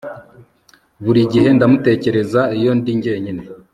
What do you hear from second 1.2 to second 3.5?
gihe ndamutekereza iyo ndi jyenyine